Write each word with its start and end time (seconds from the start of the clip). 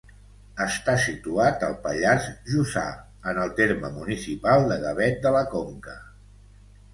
Està 0.63 0.93
situat 1.01 1.65
al 1.67 1.75
Pallars 1.83 2.29
Jussà, 2.53 2.85
en 3.33 3.41
el 3.43 3.53
terme 3.61 3.93
municipal 3.99 4.67
de 4.73 4.79
Gavet 4.87 5.21
de 5.27 5.35
la 5.39 5.45
Conca. 5.55 5.97